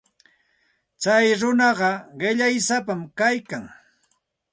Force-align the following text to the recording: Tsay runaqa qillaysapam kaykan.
Tsay 1.01 1.27
runaqa 1.41 1.91
qillaysapam 2.19 3.01
kaykan. 3.19 3.63